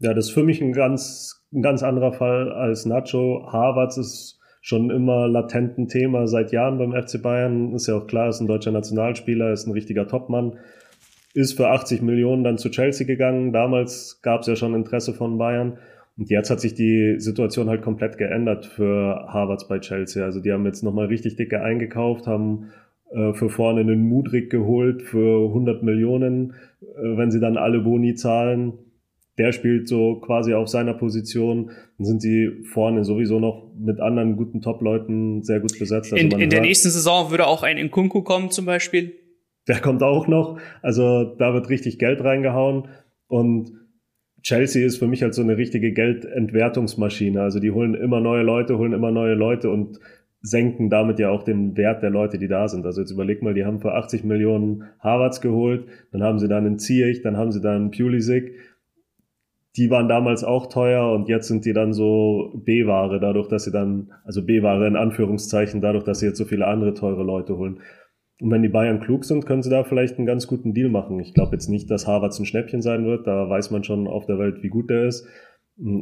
Ja, 0.00 0.12
das 0.12 0.26
ist 0.26 0.32
für 0.32 0.42
mich 0.42 0.60
ein 0.60 0.74
ganz, 0.74 1.43
ein 1.54 1.62
ganz 1.62 1.82
anderer 1.82 2.12
Fall 2.12 2.52
als 2.52 2.84
Nacho. 2.84 3.46
Havertz 3.50 3.96
ist 3.96 4.40
schon 4.60 4.90
immer 4.90 5.28
latent 5.28 5.78
ein 5.78 5.88
Thema 5.88 6.26
seit 6.26 6.52
Jahren 6.52 6.78
beim 6.78 6.92
FC 6.92 7.22
Bayern. 7.22 7.74
Ist 7.74 7.86
ja 7.86 7.96
auch 7.96 8.06
klar, 8.06 8.28
ist 8.28 8.40
ein 8.40 8.46
deutscher 8.46 8.72
Nationalspieler, 8.72 9.52
ist 9.52 9.66
ein 9.66 9.72
richtiger 9.72 10.08
Topmann 10.08 10.58
ist 11.34 11.56
für 11.56 11.68
80 11.68 12.00
Millionen 12.00 12.44
dann 12.44 12.58
zu 12.58 12.70
Chelsea 12.70 13.06
gegangen. 13.06 13.52
Damals 13.52 14.20
gab 14.22 14.42
es 14.42 14.46
ja 14.46 14.56
schon 14.56 14.74
Interesse 14.74 15.12
von 15.12 15.36
Bayern. 15.36 15.78
Und 16.16 16.30
jetzt 16.30 16.48
hat 16.48 16.60
sich 16.60 16.74
die 16.74 17.16
Situation 17.18 17.68
halt 17.68 17.82
komplett 17.82 18.18
geändert 18.18 18.66
für 18.66 19.26
Harvards 19.26 19.66
bei 19.66 19.80
Chelsea. 19.80 20.24
Also 20.24 20.40
die 20.40 20.52
haben 20.52 20.64
jetzt 20.64 20.84
nochmal 20.84 21.06
richtig 21.06 21.34
dicke 21.34 21.60
eingekauft, 21.60 22.28
haben 22.28 22.70
äh, 23.10 23.32
für 23.32 23.50
vorne 23.50 23.80
einen 23.80 24.08
Mudrik 24.08 24.48
geholt 24.48 25.02
für 25.02 25.48
100 25.48 25.82
Millionen. 25.82 26.54
Äh, 26.80 27.16
wenn 27.16 27.32
sie 27.32 27.40
dann 27.40 27.56
alle 27.56 27.80
Boni 27.80 28.14
zahlen, 28.14 28.74
der 29.38 29.52
spielt 29.52 29.88
so 29.88 30.16
quasi 30.20 30.54
auf 30.54 30.68
seiner 30.68 30.94
Position. 30.94 31.70
Dann 31.98 32.06
sind 32.06 32.22
sie 32.22 32.62
vorne 32.72 33.04
sowieso 33.04 33.40
noch 33.40 33.72
mit 33.78 34.00
anderen 34.00 34.36
guten 34.36 34.60
Top-Leuten 34.60 35.42
sehr 35.42 35.60
gut 35.60 35.78
besetzt. 35.78 36.12
Also 36.12 36.24
in, 36.24 36.40
in 36.40 36.50
der 36.50 36.60
nächsten 36.60 36.90
Saison 36.90 37.30
würde 37.30 37.46
auch 37.46 37.62
ein 37.62 37.78
Nkunku 37.78 38.22
kommen 38.22 38.50
zum 38.50 38.66
Beispiel 38.66 39.14
der 39.68 39.80
kommt 39.80 40.02
auch 40.02 40.26
noch. 40.26 40.58
Also 40.82 41.24
da 41.24 41.54
wird 41.54 41.68
richtig 41.68 41.98
Geld 41.98 42.22
reingehauen. 42.22 42.88
Und 43.28 43.72
Chelsea 44.42 44.84
ist 44.84 44.98
für 44.98 45.06
mich 45.06 45.22
halt 45.22 45.34
so 45.34 45.42
eine 45.42 45.56
richtige 45.56 45.92
Geldentwertungsmaschine. 45.92 47.40
Also 47.40 47.60
die 47.60 47.70
holen 47.70 47.94
immer 47.94 48.20
neue 48.20 48.42
Leute, 48.42 48.76
holen 48.78 48.92
immer 48.92 49.10
neue 49.10 49.34
Leute 49.34 49.70
und 49.70 49.98
senken 50.42 50.90
damit 50.90 51.18
ja 51.18 51.30
auch 51.30 51.42
den 51.42 51.74
Wert 51.78 52.02
der 52.02 52.10
Leute, 52.10 52.36
die 52.36 52.48
da 52.48 52.68
sind. 52.68 52.84
Also 52.84 53.00
jetzt 53.00 53.10
überleg 53.10 53.42
mal, 53.42 53.54
die 53.54 53.64
haben 53.64 53.80
für 53.80 53.94
80 53.94 54.24
Millionen 54.24 54.84
Harvards 55.00 55.40
geholt, 55.40 55.86
dann 56.12 56.22
haben 56.22 56.38
sie 56.38 56.48
dann 56.48 56.66
einen 56.66 56.78
Ziyech, 56.78 57.22
dann 57.22 57.38
haben 57.38 57.50
sie 57.50 57.62
dann 57.62 57.76
einen 57.76 57.90
Pulisic. 57.90 58.52
Die 59.76 59.90
waren 59.90 60.08
damals 60.08 60.44
auch 60.44 60.66
teuer 60.68 61.12
und 61.12 61.28
jetzt 61.28 61.48
sind 61.48 61.64
die 61.64 61.72
dann 61.72 61.92
so 61.92 62.52
B-Ware, 62.64 63.18
dadurch, 63.18 63.48
dass 63.48 63.64
sie 63.64 63.72
dann, 63.72 64.12
also 64.24 64.44
B-Ware 64.44 64.86
in 64.86 64.96
Anführungszeichen, 64.96 65.80
dadurch, 65.80 66.04
dass 66.04 66.20
sie 66.20 66.26
jetzt 66.26 66.38
so 66.38 66.44
viele 66.44 66.66
andere 66.66 66.94
teure 66.94 67.24
Leute 67.24 67.56
holen. 67.56 67.80
Und 68.40 68.50
wenn 68.50 68.62
die 68.62 68.68
Bayern 68.68 69.00
klug 69.00 69.24
sind, 69.24 69.46
können 69.46 69.62
sie 69.62 69.70
da 69.70 69.84
vielleicht 69.84 70.18
einen 70.18 70.26
ganz 70.26 70.46
guten 70.46 70.74
Deal 70.74 70.90
machen. 70.90 71.18
Ich 71.20 71.34
glaube 71.34 71.52
jetzt 71.52 71.68
nicht, 71.68 71.90
dass 71.90 72.06
Harvards 72.06 72.38
ein 72.38 72.46
Schnäppchen 72.46 72.82
sein 72.82 73.04
wird. 73.04 73.26
Da 73.26 73.48
weiß 73.48 73.70
man 73.70 73.84
schon 73.84 74.06
auf 74.06 74.26
der 74.26 74.38
Welt, 74.38 74.62
wie 74.62 74.68
gut 74.68 74.90
der 74.90 75.04
ist. 75.06 75.26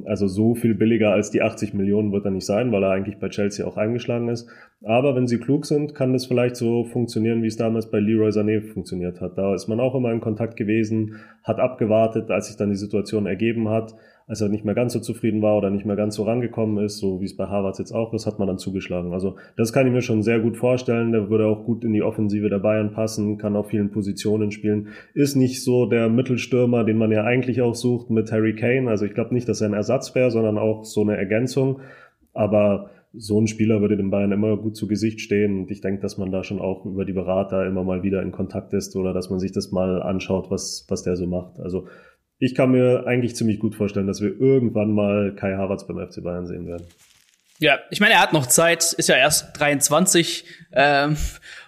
Also 0.04 0.26
so 0.28 0.54
viel 0.54 0.74
billiger 0.74 1.12
als 1.12 1.30
die 1.30 1.40
80 1.40 1.72
Millionen 1.72 2.12
wird 2.12 2.26
er 2.26 2.30
nicht 2.30 2.44
sein, 2.44 2.72
weil 2.72 2.82
er 2.82 2.90
eigentlich 2.90 3.18
bei 3.18 3.30
Chelsea 3.30 3.66
auch 3.66 3.78
eingeschlagen 3.78 4.28
ist. 4.28 4.48
Aber 4.82 5.16
wenn 5.16 5.26
sie 5.26 5.38
klug 5.38 5.64
sind, 5.64 5.94
kann 5.94 6.12
das 6.12 6.26
vielleicht 6.26 6.56
so 6.56 6.84
funktionieren, 6.84 7.42
wie 7.42 7.46
es 7.46 7.56
damals 7.56 7.90
bei 7.90 7.98
Leroy 7.98 8.28
Sané 8.28 8.60
funktioniert 8.60 9.22
hat. 9.22 9.38
Da 9.38 9.54
ist 9.54 9.68
man 9.68 9.80
auch 9.80 9.94
immer 9.94 10.12
in 10.12 10.20
Kontakt 10.20 10.56
gewesen, 10.56 11.16
hat 11.42 11.58
abgewartet, 11.58 12.30
als 12.30 12.48
sich 12.48 12.56
dann 12.56 12.68
die 12.68 12.76
Situation 12.76 13.24
ergeben 13.24 13.70
hat 13.70 13.94
als 14.26 14.40
er 14.40 14.48
nicht 14.48 14.64
mehr 14.64 14.74
ganz 14.74 14.92
so 14.92 15.00
zufrieden 15.00 15.42
war 15.42 15.56
oder 15.56 15.70
nicht 15.70 15.84
mehr 15.84 15.96
ganz 15.96 16.16
so 16.16 16.24
rangekommen 16.24 16.84
ist, 16.84 16.98
so 16.98 17.20
wie 17.20 17.24
es 17.24 17.36
bei 17.36 17.46
Harvards 17.46 17.78
jetzt 17.78 17.92
auch 17.92 18.12
ist, 18.14 18.26
hat 18.26 18.38
man 18.38 18.48
dann 18.48 18.58
zugeschlagen. 18.58 19.12
Also 19.12 19.36
das 19.56 19.72
kann 19.72 19.86
ich 19.86 19.92
mir 19.92 20.02
schon 20.02 20.22
sehr 20.22 20.40
gut 20.40 20.56
vorstellen. 20.56 21.12
Der 21.12 21.30
würde 21.30 21.46
auch 21.46 21.64
gut 21.64 21.84
in 21.84 21.92
die 21.92 22.02
Offensive 22.02 22.48
der 22.48 22.58
Bayern 22.58 22.92
passen, 22.92 23.38
kann 23.38 23.56
auf 23.56 23.68
vielen 23.68 23.90
Positionen 23.90 24.50
spielen. 24.50 24.88
Ist 25.14 25.36
nicht 25.36 25.62
so 25.62 25.86
der 25.86 26.08
Mittelstürmer, 26.08 26.84
den 26.84 26.98
man 26.98 27.12
ja 27.12 27.24
eigentlich 27.24 27.62
auch 27.62 27.74
sucht 27.74 28.10
mit 28.10 28.30
Harry 28.32 28.54
Kane. 28.54 28.88
Also 28.88 29.04
ich 29.04 29.14
glaube 29.14 29.34
nicht, 29.34 29.48
dass 29.48 29.60
er 29.60 29.68
ein 29.68 29.74
Ersatz 29.74 30.14
wäre, 30.14 30.30
sondern 30.30 30.58
auch 30.58 30.84
so 30.84 31.02
eine 31.02 31.16
Ergänzung. 31.16 31.80
Aber 32.32 32.90
so 33.14 33.38
ein 33.38 33.46
Spieler 33.46 33.80
würde 33.80 33.96
dem 33.96 34.10
Bayern 34.10 34.32
immer 34.32 34.56
gut 34.56 34.76
zu 34.76 34.86
Gesicht 34.86 35.20
stehen. 35.20 35.60
Und 35.60 35.70
ich 35.70 35.80
denke, 35.80 36.00
dass 36.00 36.16
man 36.16 36.30
da 36.30 36.44
schon 36.44 36.60
auch 36.60 36.86
über 36.86 37.04
die 37.04 37.12
Berater 37.12 37.66
immer 37.66 37.84
mal 37.84 38.02
wieder 38.02 38.22
in 38.22 38.32
Kontakt 38.32 38.72
ist 38.72 38.96
oder 38.96 39.12
dass 39.12 39.28
man 39.28 39.38
sich 39.38 39.52
das 39.52 39.70
mal 39.70 40.02
anschaut, 40.02 40.50
was, 40.50 40.86
was 40.88 41.02
der 41.02 41.16
so 41.16 41.26
macht. 41.26 41.60
Also 41.60 41.86
ich 42.42 42.56
kann 42.56 42.72
mir 42.72 43.06
eigentlich 43.06 43.36
ziemlich 43.36 43.60
gut 43.60 43.76
vorstellen, 43.76 44.08
dass 44.08 44.20
wir 44.20 44.40
irgendwann 44.40 44.90
mal 44.90 45.32
Kai 45.36 45.54
Havertz 45.54 45.86
beim 45.86 46.04
FC 46.04 46.24
Bayern 46.24 46.48
sehen 46.48 46.66
werden. 46.66 46.88
Ja, 47.60 47.78
ich 47.90 48.00
meine, 48.00 48.14
er 48.14 48.20
hat 48.20 48.32
noch 48.32 48.46
Zeit, 48.46 48.92
ist 48.94 49.08
ja 49.08 49.14
erst 49.14 49.56
23, 49.60 50.44
ähm, 50.72 51.16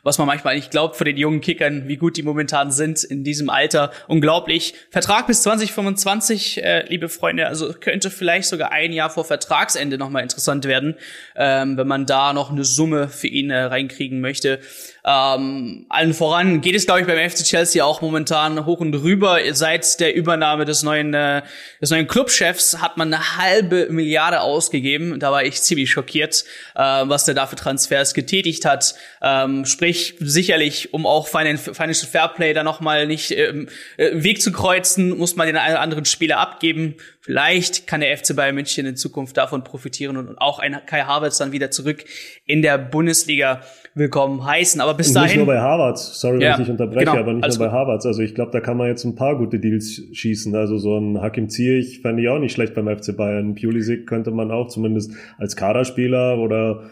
was 0.02 0.18
man 0.18 0.26
manchmal 0.26 0.56
nicht 0.56 0.72
glaubt 0.72 0.96
für 0.96 1.04
den 1.04 1.16
jungen 1.16 1.40
Kickern, 1.40 1.86
wie 1.86 1.96
gut 1.96 2.16
die 2.16 2.24
momentan 2.24 2.72
sind 2.72 3.04
in 3.04 3.22
diesem 3.22 3.48
Alter. 3.50 3.92
Unglaublich. 4.08 4.74
Vertrag 4.90 5.28
bis 5.28 5.42
2025, 5.42 6.64
äh, 6.64 6.84
liebe 6.88 7.08
Freunde, 7.08 7.46
also 7.46 7.72
könnte 7.72 8.10
vielleicht 8.10 8.48
sogar 8.48 8.72
ein 8.72 8.92
Jahr 8.92 9.10
vor 9.10 9.24
Vertragsende 9.24 9.96
nochmal 9.96 10.24
interessant 10.24 10.64
werden, 10.64 10.96
ähm, 11.36 11.76
wenn 11.76 11.86
man 11.86 12.06
da 12.06 12.32
noch 12.32 12.50
eine 12.50 12.64
Summe 12.64 13.08
für 13.08 13.28
ihn 13.28 13.50
äh, 13.50 13.60
reinkriegen 13.60 14.20
möchte. 14.20 14.58
Ähm, 15.06 15.84
allen 15.90 16.14
voran 16.14 16.62
geht 16.62 16.74
es, 16.74 16.86
glaube 16.86 17.02
ich, 17.02 17.06
beim 17.06 17.18
FC 17.30 17.44
Chelsea 17.44 17.84
auch 17.84 18.00
momentan 18.00 18.64
hoch 18.64 18.80
und 18.80 18.94
rüber. 18.94 19.38
Seit 19.52 20.00
der 20.00 20.14
Übernahme 20.14 20.64
des 20.64 20.82
neuen, 20.82 21.12
äh, 21.12 21.42
des 21.82 21.90
neuen 21.90 22.06
Clubchefs 22.06 22.80
hat 22.80 22.96
man 22.96 23.12
eine 23.12 23.36
halbe 23.36 23.88
Milliarde 23.90 24.40
ausgegeben. 24.40 25.20
Da 25.20 25.30
war 25.30 25.44
ich 25.44 25.60
ziemlich 25.60 25.90
schockiert, 25.90 26.44
äh, 26.74 26.80
was 26.80 27.26
der 27.26 27.34
da 27.34 27.46
für 27.46 27.56
Transfers 27.56 28.14
getätigt 28.14 28.64
hat. 28.64 28.94
Ähm, 29.20 29.66
sprich, 29.66 30.14
sicherlich, 30.20 30.94
um 30.94 31.06
auch 31.06 31.28
Financial 31.28 32.08
Fairplay 32.10 32.54
da 32.54 32.62
nochmal 32.62 33.06
nicht 33.06 33.30
ähm, 33.32 33.68
äh, 33.98 34.10
Weg 34.14 34.40
zu 34.40 34.52
kreuzen, 34.52 35.18
muss 35.18 35.36
man 35.36 35.46
den 35.46 35.56
einen 35.58 35.74
oder 35.74 35.82
anderen 35.82 36.06
Spieler 36.06 36.38
abgeben. 36.38 36.94
Vielleicht 37.24 37.86
kann 37.86 38.02
der 38.02 38.14
FC 38.14 38.36
Bayern 38.36 38.54
München 38.54 38.84
in 38.84 38.96
Zukunft 38.96 39.38
davon 39.38 39.64
profitieren 39.64 40.18
und 40.18 40.36
auch 40.36 40.58
ein 40.58 40.76
Kai 40.84 41.04
Havertz 41.04 41.38
dann 41.38 41.52
wieder 41.52 41.70
zurück 41.70 42.04
in 42.44 42.60
der 42.60 42.76
Bundesliga 42.76 43.62
willkommen 43.94 44.44
heißen. 44.44 44.78
Aber 44.82 44.92
bis 44.92 45.14
dahin. 45.14 45.28
Nicht 45.28 45.36
nur 45.38 45.46
bei 45.46 45.58
Harvards, 45.58 46.20
sorry, 46.20 46.42
ja, 46.42 46.58
wenn 46.58 46.64
ich 46.64 46.70
unterbreche, 46.70 47.06
genau, 47.06 47.16
aber 47.16 47.32
nicht 47.32 47.48
nur 47.48 47.66
bei. 47.66 47.72
Harvards. 47.72 48.04
Also 48.04 48.20
ich 48.20 48.34
glaube, 48.34 48.50
da 48.50 48.60
kann 48.60 48.76
man 48.76 48.88
jetzt 48.88 49.04
ein 49.04 49.14
paar 49.14 49.38
gute 49.38 49.58
Deals 49.58 50.02
schießen. 50.12 50.54
Also 50.54 50.76
so 50.76 50.98
ein 50.98 51.22
Hakim 51.22 51.48
Ziyech 51.48 52.02
fände 52.02 52.22
ich 52.22 52.28
auch 52.28 52.38
nicht 52.38 52.52
schlecht 52.52 52.74
beim 52.74 52.94
FC 52.94 53.16
Bayern. 53.16 53.54
Pulisic 53.54 54.06
könnte 54.06 54.30
man 54.30 54.50
auch 54.50 54.68
zumindest 54.68 55.12
als 55.38 55.56
Kaderspieler 55.56 56.36
oder 56.36 56.90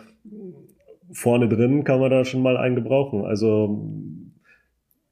vorne 1.12 1.46
drin 1.46 1.84
kann 1.84 2.00
man 2.00 2.10
da 2.10 2.24
schon 2.24 2.40
mal 2.40 2.56
einen 2.56 2.76
gebrauchen. 2.76 3.26
Also 3.26 3.86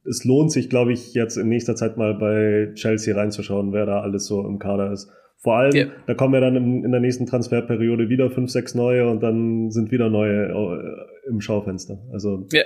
es 0.08 0.24
lohnt 0.24 0.52
sich, 0.52 0.70
glaube 0.70 0.92
ich, 0.92 1.14
jetzt 1.14 1.36
in 1.36 1.48
nächster 1.48 1.76
Zeit 1.76 1.96
mal 1.96 2.14
bei 2.14 2.72
Chelsea 2.74 3.14
reinzuschauen, 3.14 3.72
wer 3.72 3.86
da 3.86 4.00
alles 4.00 4.26
so 4.26 4.46
im 4.46 4.58
Kader 4.58 4.92
ist. 4.92 5.10
Vor 5.42 5.56
allem, 5.56 5.74
ja. 5.74 5.86
da 6.06 6.14
kommen 6.14 6.34
ja 6.34 6.40
dann 6.40 6.56
in, 6.56 6.84
in, 6.84 6.90
der 6.90 7.00
nächsten 7.00 7.26
Transferperiode 7.26 8.08
wieder 8.08 8.30
fünf, 8.30 8.50
sechs 8.50 8.74
neue 8.74 9.08
und 9.08 9.22
dann 9.22 9.70
sind 9.70 9.90
wieder 9.90 10.10
neue 10.10 10.48
äh, 10.48 11.28
im 11.28 11.40
Schaufenster. 11.40 11.98
Also 12.12 12.46
ja. 12.52 12.62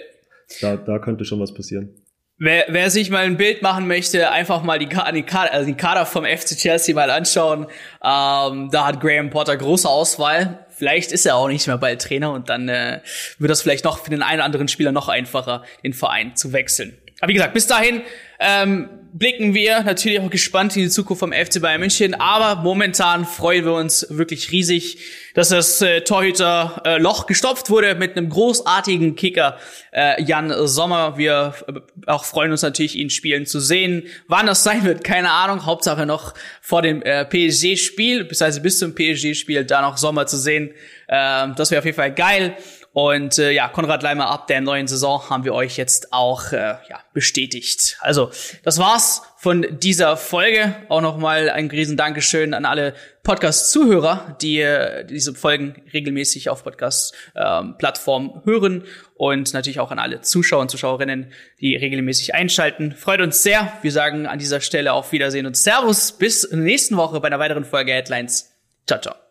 da, 0.60 0.76
da 0.76 0.98
könnte 0.98 1.24
schon 1.24 1.38
was 1.38 1.54
passieren. 1.54 1.90
Wer, 2.36 2.64
wer 2.68 2.90
sich 2.90 3.10
mal 3.10 3.24
ein 3.24 3.36
Bild 3.36 3.62
machen 3.62 3.86
möchte, 3.86 4.28
einfach 4.32 4.64
mal 4.64 4.80
die, 4.80 4.88
die, 4.88 5.22
Kader, 5.22 5.52
also 5.52 5.66
die 5.66 5.76
Kader 5.76 6.04
vom 6.04 6.24
FC 6.24 6.56
Chelsea 6.56 6.92
mal 6.92 7.08
anschauen. 7.10 7.66
Ähm, 8.02 8.70
da 8.72 8.86
hat 8.86 9.00
Graham 9.00 9.30
Potter 9.30 9.56
große 9.56 9.88
Auswahl. 9.88 10.66
Vielleicht 10.70 11.12
ist 11.12 11.26
er 11.26 11.36
auch 11.36 11.46
nicht 11.46 11.68
mehr 11.68 11.78
bald 11.78 12.02
Trainer 12.02 12.32
und 12.32 12.48
dann 12.48 12.68
äh, 12.68 13.00
wird 13.38 13.52
das 13.52 13.62
vielleicht 13.62 13.84
noch 13.84 13.98
für 13.98 14.10
den 14.10 14.22
einen 14.22 14.38
oder 14.38 14.46
anderen 14.46 14.66
Spieler 14.66 14.90
noch 14.90 15.08
einfacher, 15.08 15.62
den 15.84 15.92
Verein 15.92 16.34
zu 16.34 16.52
wechseln. 16.52 16.98
Aber 17.24 17.30
wie 17.30 17.34
gesagt, 17.36 17.54
bis 17.54 17.66
dahin 17.66 18.02
ähm, 18.38 18.90
blicken 19.14 19.54
wir 19.54 19.82
natürlich 19.82 20.20
auch 20.20 20.28
gespannt 20.28 20.76
in 20.76 20.82
die 20.82 20.90
Zukunft 20.90 21.20
vom 21.20 21.32
FC 21.32 21.58
Bayern 21.62 21.80
München. 21.80 22.12
Aber 22.12 22.60
momentan 22.60 23.24
freuen 23.24 23.64
wir 23.64 23.72
uns 23.72 24.06
wirklich 24.10 24.52
riesig, 24.52 24.98
dass 25.32 25.48
das 25.48 25.80
äh, 25.80 26.02
Torhüter 26.02 26.82
äh, 26.84 27.02
gestopft 27.26 27.70
wurde 27.70 27.94
mit 27.94 28.18
einem 28.18 28.28
großartigen 28.28 29.16
Kicker 29.16 29.56
äh, 29.90 30.22
Jan 30.22 30.52
Sommer. 30.66 31.16
Wir 31.16 31.54
äh, 31.66 31.80
auch 32.04 32.26
freuen 32.26 32.50
uns 32.50 32.60
natürlich, 32.60 32.96
ihn 32.96 33.08
spielen 33.08 33.46
zu 33.46 33.58
sehen. 33.58 34.02
Wann 34.28 34.44
das 34.44 34.62
sein 34.62 34.84
wird, 34.84 35.02
keine 35.02 35.30
Ahnung. 35.30 35.64
Hauptsache 35.64 36.04
noch 36.04 36.34
vor 36.60 36.82
dem 36.82 37.00
äh, 37.00 37.24
PSG-Spiel, 37.24 38.24
beziehungsweise 38.24 38.60
bis 38.60 38.78
zum 38.78 38.94
PSG-Spiel 38.94 39.64
da 39.64 39.80
noch 39.80 39.96
Sommer 39.96 40.26
zu 40.26 40.36
sehen. 40.36 40.72
Äh, 41.08 41.48
das 41.56 41.70
wäre 41.70 41.78
auf 41.78 41.86
jeden 41.86 41.96
Fall 41.96 42.12
geil. 42.12 42.58
Und 42.94 43.40
äh, 43.40 43.50
ja, 43.50 43.66
Konrad 43.66 44.04
Leimer 44.04 44.30
ab 44.30 44.46
der 44.46 44.60
neuen 44.60 44.86
Saison 44.86 45.28
haben 45.28 45.44
wir 45.44 45.52
euch 45.52 45.76
jetzt 45.76 46.12
auch 46.12 46.52
äh, 46.52 46.76
ja, 46.88 47.00
bestätigt. 47.12 47.98
Also, 47.98 48.30
das 48.62 48.78
war's 48.78 49.22
von 49.36 49.66
dieser 49.80 50.16
Folge. 50.16 50.76
Auch 50.88 51.00
nochmal 51.00 51.50
ein 51.50 51.66
riesen 51.66 51.96
Dankeschön 51.96 52.54
an 52.54 52.64
alle 52.64 52.94
Podcast-Zuhörer, 53.24 54.36
die 54.40 54.60
äh, 54.60 55.04
diese 55.04 55.34
Folgen 55.34 55.82
regelmäßig 55.92 56.50
auf 56.50 56.62
Podcast-Plattformen 56.62 58.30
ähm, 58.30 58.42
hören 58.44 58.84
und 59.16 59.52
natürlich 59.54 59.80
auch 59.80 59.90
an 59.90 59.98
alle 59.98 60.20
Zuschauer 60.20 60.60
und 60.60 60.70
Zuschauerinnen, 60.70 61.32
die 61.60 61.74
regelmäßig 61.74 62.36
einschalten. 62.36 62.92
Freut 62.92 63.20
uns 63.20 63.42
sehr. 63.42 63.72
Wir 63.82 63.90
sagen 63.90 64.26
an 64.26 64.38
dieser 64.38 64.60
Stelle 64.60 64.92
auf 64.92 65.10
Wiedersehen 65.10 65.46
und 65.46 65.56
Servus. 65.56 66.12
Bis 66.12 66.48
nächsten 66.52 66.96
Woche 66.96 67.18
bei 67.18 67.26
einer 67.26 67.40
weiteren 67.40 67.64
Folge 67.64 67.90
Headlines. 67.90 68.54
Ciao, 68.86 69.00
ciao. 69.00 69.23